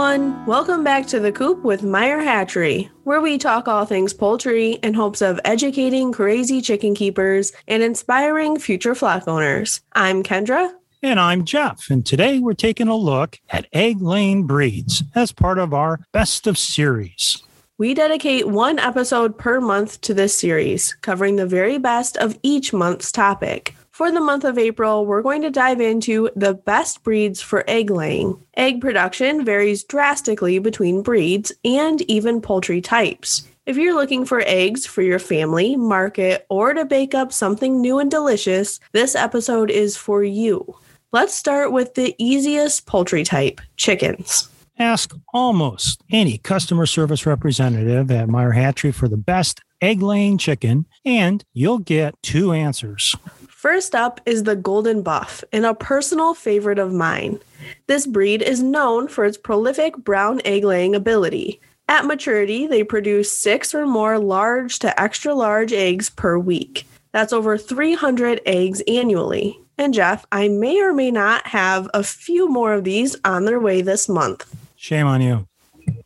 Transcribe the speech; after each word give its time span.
Welcome 0.00 0.82
back 0.82 1.06
to 1.08 1.20
the 1.20 1.30
Coop 1.30 1.62
with 1.62 1.82
Meyer 1.82 2.20
Hatchery, 2.20 2.90
where 3.04 3.20
we 3.20 3.36
talk 3.36 3.68
all 3.68 3.84
things 3.84 4.14
poultry 4.14 4.78
in 4.82 4.94
hopes 4.94 5.20
of 5.20 5.38
educating 5.44 6.10
crazy 6.10 6.62
chicken 6.62 6.94
keepers 6.94 7.52
and 7.68 7.82
inspiring 7.82 8.58
future 8.58 8.94
flock 8.94 9.28
owners. 9.28 9.82
I'm 9.92 10.22
Kendra. 10.22 10.72
And 11.02 11.20
I'm 11.20 11.44
Jeff. 11.44 11.90
And 11.90 12.06
today 12.06 12.38
we're 12.38 12.54
taking 12.54 12.88
a 12.88 12.96
look 12.96 13.38
at 13.50 13.66
egg 13.74 14.00
laying 14.00 14.46
breeds 14.46 15.02
as 15.14 15.32
part 15.32 15.58
of 15.58 15.74
our 15.74 16.00
best 16.12 16.46
of 16.46 16.56
series. 16.56 17.42
We 17.76 17.92
dedicate 17.92 18.48
one 18.48 18.78
episode 18.78 19.36
per 19.36 19.60
month 19.60 20.00
to 20.00 20.14
this 20.14 20.34
series, 20.34 20.94
covering 21.02 21.36
the 21.36 21.46
very 21.46 21.76
best 21.76 22.16
of 22.16 22.38
each 22.42 22.72
month's 22.72 23.12
topic. 23.12 23.74
For 24.00 24.10
the 24.10 24.18
month 24.18 24.44
of 24.44 24.56
April, 24.56 25.04
we're 25.04 25.20
going 25.20 25.42
to 25.42 25.50
dive 25.50 25.78
into 25.78 26.30
the 26.34 26.54
best 26.54 27.02
breeds 27.02 27.42
for 27.42 27.68
egg 27.68 27.90
laying. 27.90 28.42
Egg 28.56 28.80
production 28.80 29.44
varies 29.44 29.84
drastically 29.84 30.58
between 30.58 31.02
breeds 31.02 31.52
and 31.66 32.00
even 32.10 32.40
poultry 32.40 32.80
types. 32.80 33.46
If 33.66 33.76
you're 33.76 33.94
looking 33.94 34.24
for 34.24 34.42
eggs 34.46 34.86
for 34.86 35.02
your 35.02 35.18
family, 35.18 35.76
market, 35.76 36.46
or 36.48 36.72
to 36.72 36.86
bake 36.86 37.14
up 37.14 37.30
something 37.30 37.78
new 37.78 37.98
and 37.98 38.10
delicious, 38.10 38.80
this 38.92 39.14
episode 39.14 39.70
is 39.70 39.98
for 39.98 40.24
you. 40.24 40.74
Let's 41.12 41.34
start 41.34 41.70
with 41.70 41.92
the 41.92 42.14
easiest 42.16 42.86
poultry 42.86 43.22
type 43.22 43.60
chickens. 43.76 44.48
Ask 44.78 45.14
almost 45.34 46.02
any 46.10 46.38
customer 46.38 46.86
service 46.86 47.26
representative 47.26 48.10
at 48.10 48.30
Meyer 48.30 48.52
Hatchery 48.52 48.92
for 48.92 49.08
the 49.08 49.18
best 49.18 49.60
egg 49.82 50.00
laying 50.00 50.38
chicken, 50.38 50.86
and 51.04 51.44
you'll 51.52 51.80
get 51.80 52.14
two 52.22 52.54
answers. 52.54 53.14
First 53.60 53.94
up 53.94 54.22
is 54.24 54.44
the 54.44 54.56
Golden 54.56 55.02
Buff, 55.02 55.44
and 55.52 55.66
a 55.66 55.74
personal 55.74 56.32
favorite 56.32 56.78
of 56.78 56.94
mine. 56.94 57.40
This 57.88 58.06
breed 58.06 58.40
is 58.40 58.62
known 58.62 59.06
for 59.06 59.26
its 59.26 59.36
prolific 59.36 59.98
brown 59.98 60.40
egg 60.46 60.64
laying 60.64 60.94
ability. 60.94 61.60
At 61.86 62.06
maturity, 62.06 62.66
they 62.66 62.84
produce 62.84 63.30
six 63.30 63.74
or 63.74 63.84
more 63.84 64.18
large 64.18 64.78
to 64.78 64.98
extra 64.98 65.34
large 65.34 65.74
eggs 65.74 66.08
per 66.08 66.38
week. 66.38 66.86
That's 67.12 67.34
over 67.34 67.58
300 67.58 68.40
eggs 68.46 68.80
annually. 68.88 69.60
And 69.76 69.92
Jeff, 69.92 70.24
I 70.32 70.48
may 70.48 70.80
or 70.80 70.94
may 70.94 71.10
not 71.10 71.46
have 71.48 71.86
a 71.92 72.02
few 72.02 72.48
more 72.48 72.72
of 72.72 72.84
these 72.84 73.14
on 73.26 73.44
their 73.44 73.60
way 73.60 73.82
this 73.82 74.08
month. 74.08 74.56
Shame 74.74 75.06
on 75.06 75.20
you. 75.20 75.46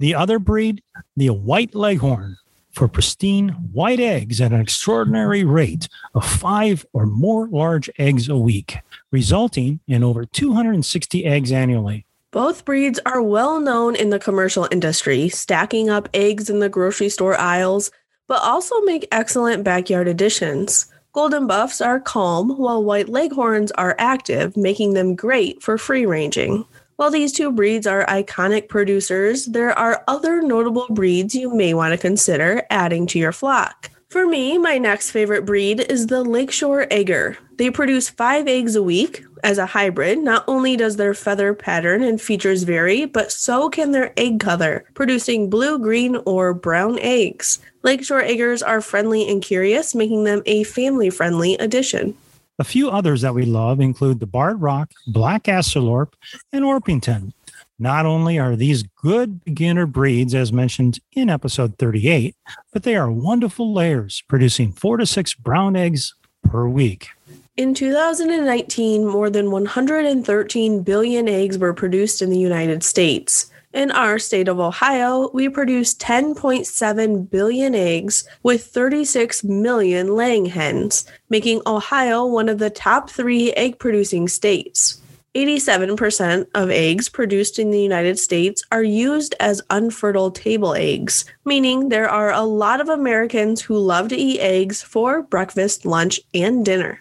the 0.00 0.16
other 0.16 0.40
breed, 0.40 0.82
the 1.16 1.28
white 1.28 1.76
leghorn, 1.76 2.38
for 2.72 2.88
pristine 2.88 3.50
white 3.72 4.00
eggs 4.00 4.40
at 4.40 4.52
an 4.52 4.60
extraordinary 4.60 5.44
rate 5.44 5.88
of 6.14 6.24
five 6.24 6.84
or 6.92 7.06
more 7.06 7.48
large 7.48 7.90
eggs 7.98 8.28
a 8.28 8.36
week, 8.36 8.78
resulting 9.10 9.80
in 9.86 10.04
over 10.04 10.24
260 10.24 11.24
eggs 11.24 11.52
annually. 11.52 12.04
Both 12.30 12.64
breeds 12.64 13.00
are 13.06 13.22
well 13.22 13.58
known 13.58 13.96
in 13.96 14.10
the 14.10 14.18
commercial 14.18 14.68
industry, 14.70 15.28
stacking 15.28 15.88
up 15.88 16.08
eggs 16.12 16.50
in 16.50 16.58
the 16.58 16.68
grocery 16.68 17.08
store 17.08 17.38
aisles, 17.38 17.90
but 18.26 18.42
also 18.42 18.80
make 18.82 19.08
excellent 19.10 19.64
backyard 19.64 20.06
additions. 20.06 20.86
Golden 21.12 21.46
Buffs 21.46 21.80
are 21.80 21.98
calm, 21.98 22.50
while 22.58 22.84
White 22.84 23.08
Leghorns 23.08 23.72
are 23.72 23.96
active, 23.98 24.56
making 24.56 24.92
them 24.92 25.16
great 25.16 25.62
for 25.62 25.78
free 25.78 26.04
ranging. 26.04 26.66
While 26.98 27.12
these 27.12 27.32
two 27.32 27.52
breeds 27.52 27.86
are 27.86 28.04
iconic 28.06 28.68
producers, 28.68 29.46
there 29.46 29.70
are 29.70 30.02
other 30.08 30.42
notable 30.42 30.88
breeds 30.90 31.32
you 31.32 31.54
may 31.54 31.72
want 31.72 31.92
to 31.92 31.96
consider 31.96 32.64
adding 32.70 33.06
to 33.06 33.20
your 33.20 33.30
flock. 33.30 33.90
For 34.08 34.26
me, 34.26 34.58
my 34.58 34.78
next 34.78 35.12
favorite 35.12 35.46
breed 35.46 35.78
is 35.78 36.08
the 36.08 36.24
Lakeshore 36.24 36.88
Egger. 36.90 37.38
They 37.56 37.70
produce 37.70 38.08
five 38.08 38.48
eggs 38.48 38.74
a 38.74 38.82
week. 38.82 39.24
As 39.44 39.58
a 39.58 39.66
hybrid, 39.66 40.18
not 40.18 40.42
only 40.48 40.76
does 40.76 40.96
their 40.96 41.14
feather 41.14 41.54
pattern 41.54 42.02
and 42.02 42.20
features 42.20 42.64
vary, 42.64 43.04
but 43.04 43.30
so 43.30 43.70
can 43.70 43.92
their 43.92 44.12
egg 44.16 44.40
color, 44.40 44.84
producing 44.94 45.48
blue, 45.48 45.78
green, 45.78 46.16
or 46.26 46.52
brown 46.52 46.98
eggs. 46.98 47.60
Lakeshore 47.84 48.22
Eggers 48.22 48.60
are 48.60 48.80
friendly 48.80 49.30
and 49.30 49.40
curious, 49.40 49.94
making 49.94 50.24
them 50.24 50.42
a 50.46 50.64
family 50.64 51.10
friendly 51.10 51.54
addition. 51.58 52.16
A 52.60 52.64
few 52.64 52.90
others 52.90 53.20
that 53.20 53.34
we 53.34 53.44
love 53.44 53.78
include 53.78 54.18
the 54.18 54.26
Barred 54.26 54.60
Rock, 54.60 54.90
Black 55.06 55.44
Australorp, 55.44 56.14
and 56.52 56.64
Orpington. 56.64 57.32
Not 57.78 58.04
only 58.04 58.36
are 58.36 58.56
these 58.56 58.82
good 58.82 59.44
beginner 59.44 59.86
breeds, 59.86 60.34
as 60.34 60.52
mentioned 60.52 60.98
in 61.12 61.30
episode 61.30 61.78
38, 61.78 62.34
but 62.72 62.82
they 62.82 62.96
are 62.96 63.12
wonderful 63.12 63.72
layers, 63.72 64.24
producing 64.28 64.72
four 64.72 64.96
to 64.96 65.06
six 65.06 65.34
brown 65.34 65.76
eggs 65.76 66.14
per 66.42 66.66
week. 66.66 67.10
In 67.58 67.74
2019, 67.74 69.04
more 69.04 69.30
than 69.30 69.50
113 69.50 70.82
billion 70.84 71.28
eggs 71.28 71.58
were 71.58 71.74
produced 71.74 72.22
in 72.22 72.30
the 72.30 72.38
United 72.38 72.84
States. 72.84 73.50
In 73.72 73.90
our 73.90 74.20
state 74.20 74.46
of 74.46 74.60
Ohio, 74.60 75.28
we 75.34 75.48
produce 75.48 75.92
10.7 75.94 77.28
billion 77.28 77.74
eggs 77.74 78.28
with 78.44 78.64
36 78.66 79.42
million 79.42 80.14
laying 80.14 80.46
hens, 80.46 81.04
making 81.30 81.60
Ohio 81.66 82.24
one 82.24 82.48
of 82.48 82.60
the 82.60 82.70
top 82.70 83.10
three 83.10 83.52
egg 83.54 83.80
producing 83.80 84.28
states. 84.28 85.00
87% 85.34 86.46
of 86.54 86.70
eggs 86.70 87.08
produced 87.08 87.58
in 87.58 87.72
the 87.72 87.82
United 87.82 88.20
States 88.20 88.62
are 88.70 88.84
used 88.84 89.34
as 89.40 89.62
unfertile 89.68 90.30
table 90.30 90.74
eggs, 90.74 91.24
meaning 91.44 91.88
there 91.88 92.08
are 92.08 92.30
a 92.30 92.42
lot 92.42 92.80
of 92.80 92.88
Americans 92.88 93.60
who 93.62 93.76
love 93.76 94.10
to 94.10 94.16
eat 94.16 94.38
eggs 94.38 94.80
for 94.80 95.22
breakfast, 95.22 95.84
lunch, 95.84 96.20
and 96.32 96.64
dinner. 96.64 97.00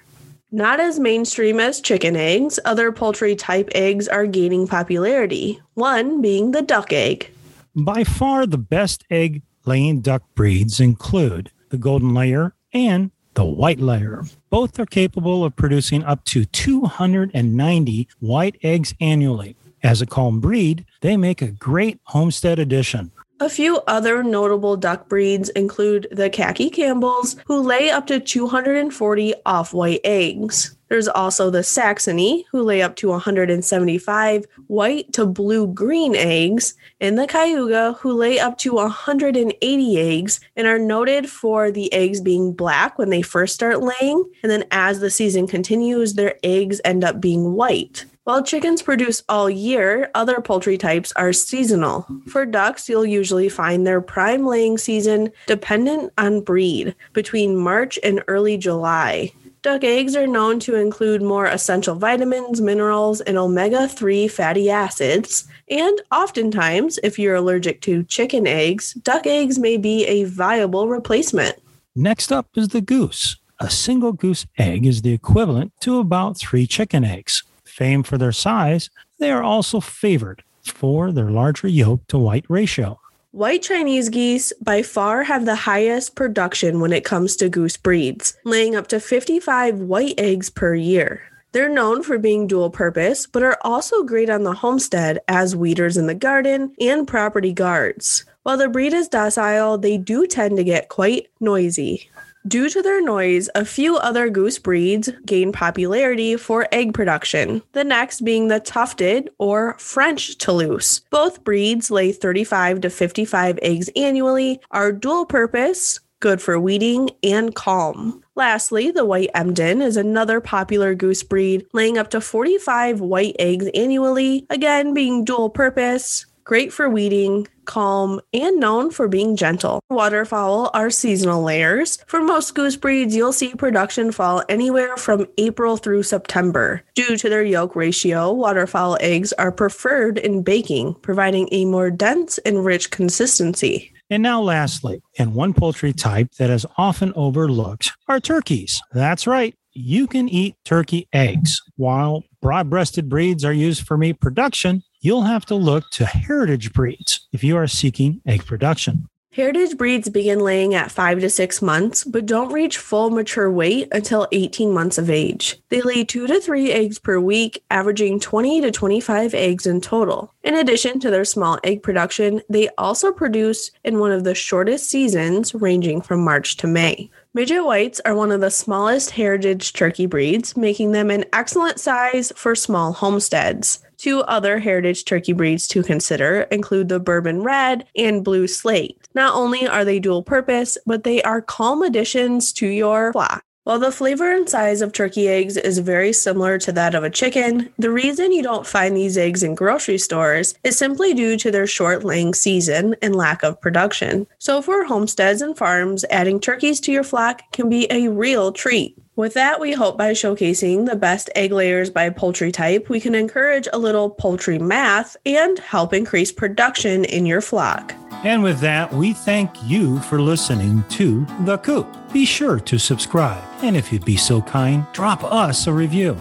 Not 0.52 0.80
as 0.80 0.98
mainstream 0.98 1.60
as 1.60 1.82
chicken 1.82 2.16
eggs, 2.16 2.58
other 2.64 2.94
poultry 2.94 3.36
type 3.36 3.70
eggs 3.76 4.08
are 4.08 4.26
gaining 4.26 4.66
popularity, 4.66 5.60
one 5.74 6.22
being 6.22 6.52
the 6.52 6.62
duck 6.62 6.94
egg. 6.94 7.30
By 7.76 8.06
far, 8.06 8.46
the 8.48 8.58
best 8.58 9.04
egg 9.12 9.42
laying 9.66 10.00
duck 10.00 10.24
breeds 10.36 10.80
include 10.80 11.52
the 11.70 11.78
golden 11.78 12.14
layer 12.14 12.56
and 12.74 13.12
the 13.34 13.44
white 13.44 13.82
layer. 13.82 14.24
Both 14.50 14.80
are 14.80 14.86
capable 14.86 15.44
of 15.44 15.58
producing 15.58 16.06
up 16.06 16.24
to 16.26 16.46
290 16.46 18.08
white 18.22 18.56
eggs 18.64 18.94
annually. 19.02 19.58
As 19.84 20.02
a 20.02 20.06
calm 20.06 20.40
breed, 20.40 20.86
they 21.02 21.18
make 21.18 21.42
a 21.42 21.52
great 21.52 22.00
homestead 22.06 22.58
addition. 22.58 23.12
A 23.40 23.50
few 23.50 23.78
other 23.86 24.24
notable 24.24 24.76
duck 24.76 25.08
breeds 25.08 25.50
include 25.50 26.08
the 26.12 26.28
khaki 26.28 26.72
Campbells, 26.72 27.36
who 27.46 27.60
lay 27.60 27.92
up 27.92 28.08
to 28.08 28.20
240 28.20 29.34
off 29.46 29.74
white 29.74 30.02
eggs. 30.04 30.76
There's 30.90 31.08
also 31.08 31.52
the 31.52 31.62
Saxony, 31.62 32.48
who 32.52 32.64
lay 32.64 32.82
up 32.82 32.96
to 32.96 33.10
175 33.10 34.46
white 34.66 35.14
to 35.14 35.28
blue 35.28 35.68
green 35.68 36.16
eggs, 36.16 36.74
and 37.00 37.16
the 37.16 37.28
Cayuga, 37.28 37.94
who 38.00 38.14
lay 38.14 38.40
up 38.40 38.58
to 38.60 38.74
180 38.74 40.00
eggs 40.00 40.40
and 40.56 40.66
are 40.66 40.80
noted 40.80 41.30
for 41.30 41.70
the 41.70 41.94
eggs 41.94 42.22
being 42.22 42.54
black 42.54 42.98
when 42.98 43.12
they 43.12 43.22
first 43.22 43.54
start 43.54 43.82
laying, 43.84 44.24
and 44.42 44.52
then 44.52 44.66
as 44.72 45.00
the 45.00 45.12
season 45.12 45.46
continues, 45.46 46.16
their 46.16 46.36
eggs 46.42 46.82
end 46.84 47.04
up 47.04 47.22
being 47.22 47.54
white. 47.54 48.06
While 48.28 48.44
chickens 48.44 48.82
produce 48.82 49.24
all 49.30 49.50
year, 49.50 50.12
other 50.14 50.42
poultry 50.42 50.78
types 50.78 51.14
are 51.14 51.32
seasonal. 51.32 52.06
For 52.28 52.46
ducks, 52.46 52.90
you'll 52.90 53.06
usually 53.06 53.48
find 53.48 53.88
their 53.88 54.02
prime 54.02 54.46
laying 54.46 54.78
season 54.78 55.32
dependent 55.46 56.12
on 56.18 56.42
breed 56.42 56.94
between 57.14 57.56
March 57.56 57.98
and 58.04 58.22
early 58.28 58.58
July. 58.58 59.32
Duck 59.62 59.86
eggs 59.86 60.14
are 60.18 60.28
known 60.28 60.60
to 60.60 60.76
include 60.76 61.22
more 61.22 61.46
essential 61.46 61.96
vitamins, 61.96 62.60
minerals, 62.60 63.22
and 63.22 63.38
omega 63.38 63.88
3 63.88 64.28
fatty 64.28 64.70
acids. 64.70 65.48
And 65.70 66.02
oftentimes, 66.12 67.00
if 67.04 67.18
you're 67.18 67.36
allergic 67.36 67.80
to 67.84 68.04
chicken 68.04 68.46
eggs, 68.46 68.92
duck 68.96 69.26
eggs 69.26 69.58
may 69.58 69.78
be 69.78 70.06
a 70.06 70.26
viable 70.26 70.90
replacement. 70.90 71.56
Next 71.96 72.34
up 72.34 72.50
is 72.58 72.68
the 72.68 72.82
goose. 72.82 73.38
A 73.62 73.70
single 73.70 74.12
goose 74.12 74.46
egg 74.58 74.86
is 74.86 75.02
the 75.02 75.14
equivalent 75.14 75.72
to 75.80 76.00
about 76.00 76.38
three 76.38 76.68
chicken 76.68 77.06
eggs 77.06 77.44
famed 77.78 78.08
for 78.08 78.18
their 78.18 78.32
size, 78.32 78.90
they 79.20 79.30
are 79.30 79.44
also 79.44 79.80
favored 79.80 80.44
for 80.66 81.12
their 81.12 81.30
larger 81.30 81.68
yolk 81.68 82.06
to 82.08 82.18
white 82.18 82.46
ratio. 82.50 83.00
White 83.32 83.62
Chinese 83.62 84.10
geese 84.10 84.52
by 84.64 84.82
far 84.82 85.24
have 85.24 85.46
the 85.46 85.56
highest 85.56 86.16
production 86.16 86.80
when 86.80 86.92
it 86.92 87.06
comes 87.06 87.36
to 87.36 87.50
goose 87.50 87.78
breeds, 87.78 88.36
laying 88.44 88.76
up 88.76 88.88
to 88.88 89.00
55 89.00 89.80
white 89.80 90.16
eggs 90.18 90.50
per 90.50 90.74
year. 90.74 91.22
They're 91.52 91.70
known 91.70 92.04
for 92.04 92.18
being 92.18 92.48
dual 92.48 92.72
purpose, 92.72 93.28
but 93.28 93.44
are 93.44 93.58
also 93.62 94.04
great 94.04 94.30
on 94.30 94.44
the 94.44 94.54
homestead 94.54 95.20
as 95.28 95.56
weeders 95.56 95.98
in 95.98 96.08
the 96.08 96.16
garden 96.16 96.74
and 96.80 97.08
property 97.08 97.54
guards. 97.54 98.26
While 98.44 98.58
the 98.58 98.70
breed 98.70 98.94
is 98.94 99.08
docile, 99.08 99.78
they 99.78 99.98
do 99.98 100.26
tend 100.26 100.58
to 100.58 100.64
get 100.64 100.90
quite 100.90 101.28
noisy. 101.40 102.10
Due 102.48 102.70
to 102.70 102.82
their 102.82 103.02
noise, 103.02 103.50
a 103.56 103.66
few 103.66 103.98
other 103.98 104.30
goose 104.30 104.58
breeds 104.58 105.10
gain 105.26 105.52
popularity 105.52 106.38
for 106.38 106.68
egg 106.72 106.94
production, 106.94 107.62
the 107.74 107.84
next 107.84 108.22
being 108.22 108.48
the 108.48 108.60
tufted 108.60 109.30
or 109.38 109.78
French 109.80 110.38
Toulouse. 110.38 111.02
Both 111.10 111.44
breeds 111.44 111.92
lay 111.92 112.14
35 112.14 112.82
to 112.82 112.90
55 112.90 113.60
eggs 113.62 113.90
annually, 113.98 114.62
are 114.72 114.94
dual 114.94 115.26
purpose, 115.26 116.00
good 116.22 116.42
for 116.42 116.58
weeding, 116.58 117.10
and 117.22 117.54
calm. 117.54 118.24
Lastly, 118.36 118.92
the 118.92 119.04
White 119.04 119.32
Emden 119.34 119.82
is 119.82 119.98
another 119.98 120.40
popular 120.40 120.96
goose 120.96 121.24
breed, 121.24 121.66
laying 121.74 121.98
up 121.98 122.12
to 122.12 122.22
45 122.22 123.02
white 123.02 123.36
eggs 123.40 123.68
annually, 123.74 124.46
again 124.50 124.94
being 124.94 125.26
dual 125.26 125.50
purpose, 125.50 126.26
great 126.46 126.72
for 126.72 126.90
weeding, 126.90 127.48
calm, 127.68 128.20
and 128.34 128.60
known 128.60 128.90
for 128.90 129.08
being 129.08 129.36
gentle. 129.36 129.80
Waterfowl 129.92 130.72
are 130.74 130.90
seasonal 130.90 131.44
layers. 131.44 131.98
For 132.08 132.22
most 132.22 132.56
goose 132.56 132.76
breeds, 132.76 133.16
you'll 133.16 133.34
see 133.34 133.54
production 133.54 134.12
fall 134.12 134.44
anywhere 134.50 134.98
from 134.98 135.28
April 135.38 135.78
through 135.78 136.04
September. 136.04 136.82
Due 136.96 137.18
to 137.18 137.30
their 137.30 137.44
yolk 137.44 137.76
ratio, 137.76 138.34
waterfowl 138.34 138.98
eggs 139.02 139.34
are 139.34 139.52
preferred 139.52 140.18
in 140.18 140.42
baking, 140.42 140.96
providing 141.02 141.48
a 141.52 141.66
more 141.66 141.92
dense 141.92 142.40
and 142.40 142.66
rich 142.66 142.90
consistency. 142.90 143.94
And 144.10 144.24
now, 144.24 144.42
lastly, 144.42 145.02
and 145.20 145.36
one 145.36 145.54
poultry 145.54 145.92
type 145.92 146.32
that 146.40 146.50
is 146.50 146.66
often 146.78 147.12
overlooked 147.16 147.92
are 148.08 148.22
turkeys. 148.22 148.82
That's 148.94 149.28
right. 149.28 149.54
You 149.74 150.08
can 150.08 150.30
eat 150.30 150.56
turkey 150.64 151.08
eggs. 151.12 151.62
While 151.76 152.24
broad 152.42 152.70
breasted 152.70 153.10
breeds 153.10 153.44
are 153.44 153.54
used 153.54 153.86
for 153.86 153.98
meat 153.98 154.20
production, 154.22 154.82
you'll 155.08 155.22
have 155.22 155.46
to 155.46 155.56
look 155.56 155.90
to 155.90 156.06
heritage 156.06 156.74
breeds 156.74 157.30
if 157.32 157.42
you 157.42 157.56
are 157.56 157.66
seeking 157.66 158.20
egg 158.26 158.46
production. 158.46 159.08
Heritage 159.32 159.78
breeds 159.78 160.10
begin 160.10 160.40
laying 160.40 160.74
at 160.74 160.92
5 160.92 161.20
to 161.22 161.30
6 161.30 161.62
months, 161.62 162.04
but 162.04 162.26
don't 162.26 162.52
reach 162.52 162.78
full 162.78 163.10
mature 163.10 163.50
weight 163.50 163.88
until 163.94 164.28
18 164.34 164.74
months 164.74 164.98
of 164.98 165.10
age. 165.10 165.62
They 165.70 165.82
lay 165.82 166.04
2 166.04 166.28
to 166.28 166.42
3 166.42 166.72
eggs 166.72 167.00
per 167.00 167.20
week, 167.20 167.64
averaging 167.70 168.20
20 168.20 168.62
to 168.62 168.72
25 168.72 169.34
eggs 169.34 169.66
in 169.66 169.80
total. 169.80 170.34
In 170.44 170.56
addition 170.56 171.00
to 171.00 171.10
their 171.10 171.24
small 171.24 171.60
egg 171.64 171.84
production, 171.84 172.42
they 172.50 172.68
also 172.78 173.14
produce 173.14 173.72
in 173.86 174.00
one 174.00 174.12
of 174.12 174.26
the 174.26 174.36
shortest 174.36 174.90
seasons, 174.90 175.54
ranging 175.54 176.02
from 176.02 176.26
March 176.26 176.58
to 176.58 176.68
May. 176.68 177.10
Midget 177.38 177.66
whites 177.66 178.02
are 178.04 178.16
one 178.16 178.32
of 178.32 178.42
the 178.42 178.50
smallest 178.50 179.12
heritage 179.12 179.74
turkey 179.74 180.08
breeds, 180.08 180.58
making 180.58 180.94
them 180.94 181.12
an 181.12 181.24
excellent 181.32 181.80
size 181.80 182.34
for 182.36 182.56
small 182.56 182.94
homesteads. 182.94 183.86
Two 183.98 184.22
other 184.22 184.58
heritage 184.58 185.06
turkey 185.06 185.34
breeds 185.34 185.68
to 185.68 185.84
consider 185.84 186.48
include 186.50 186.90
the 186.90 187.00
bourbon 187.00 187.44
red 187.44 187.86
and 187.96 188.26
blue 188.26 188.48
slate. 188.48 189.08
Not 189.14 189.36
only 189.36 189.68
are 189.68 189.86
they 189.86 190.00
dual 190.00 190.24
purpose, 190.24 190.80
but 190.88 191.04
they 191.04 191.22
are 191.22 191.44
calm 191.44 191.84
additions 191.84 192.52
to 192.54 192.66
your 192.66 193.14
flock. 193.14 193.44
While 193.68 193.80
the 193.80 193.92
flavor 193.92 194.32
and 194.32 194.48
size 194.48 194.82
of 194.82 194.94
turkey 194.94 195.28
eggs 195.28 195.58
is 195.58 195.80
very 195.80 196.14
similar 196.14 196.58
to 196.60 196.72
that 196.72 196.96
of 196.96 197.04
a 197.04 197.10
chicken, 197.10 197.68
the 197.78 197.92
reason 197.92 198.32
you 198.32 198.42
don't 198.42 198.66
find 198.66 198.96
these 198.96 199.18
eggs 199.18 199.44
in 199.44 199.56
grocery 199.56 199.98
stores 199.98 200.56
is 200.64 200.78
simply 200.78 201.14
due 201.14 201.36
to 201.36 201.52
their 201.52 201.68
short 201.68 202.06
laying 202.06 202.34
season 202.34 202.96
and 203.02 203.14
lack 203.14 203.44
of 203.44 203.60
production. 203.60 204.26
So, 204.38 204.62
for 204.62 204.86
homesteads 204.86 205.42
and 205.42 205.58
farms, 205.58 206.06
adding 206.10 206.40
turkeys 206.40 206.80
to 206.80 206.94
your 206.94 207.04
flock 207.04 207.42
can 207.52 207.68
be 207.68 207.92
a 207.92 208.08
real 208.08 208.54
treat. 208.54 208.98
With 209.18 209.34
that, 209.34 209.60
we 209.60 209.74
hope 209.74 209.98
by 209.98 210.14
showcasing 210.14 210.86
the 210.86 210.96
best 210.96 211.30
egg 211.36 211.52
layers 211.52 211.90
by 211.90 212.10
poultry 212.10 212.54
type, 212.54 212.88
we 212.88 213.02
can 213.02 213.16
encourage 213.16 213.68
a 213.74 213.78
little 213.78 214.10
poultry 214.10 214.60
math 214.60 215.18
and 215.26 215.60
help 215.60 215.94
increase 215.94 216.32
production 216.32 217.04
in 217.04 217.26
your 217.26 217.42
flock. 217.42 217.94
And 218.24 218.44
with 218.44 218.60
that, 218.60 218.92
we 218.92 219.14
thank 219.14 219.52
you 219.64 220.00
for 220.00 220.22
listening 220.22 220.84
to 220.90 221.26
The 221.46 221.58
Coop. 221.60 221.88
Be 222.12 222.26
sure 222.26 222.60
to 222.60 222.78
subscribe, 222.78 223.44
and 223.62 223.78
if 223.78 223.94
you'd 223.94 224.06
be 224.06 224.18
so 224.18 224.42
kind, 224.42 224.86
drop 224.92 225.24
us 225.24 225.68
a 225.68 225.74
review. 225.74 226.20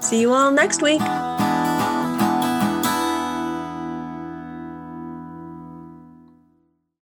See 0.00 0.20
you 0.20 0.32
all 0.32 0.50
next 0.50 0.80
week. 0.80 1.00